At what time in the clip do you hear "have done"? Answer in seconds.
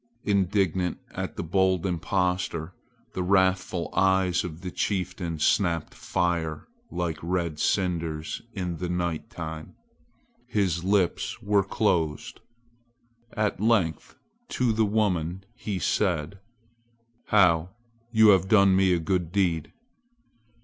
18.29-18.75